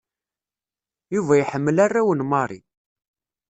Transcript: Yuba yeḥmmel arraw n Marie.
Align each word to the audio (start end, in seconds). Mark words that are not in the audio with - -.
Yuba 1.15 1.33
yeḥmmel 1.39 1.77
arraw 1.85 2.09
n 2.13 2.21
Marie. 2.31 2.65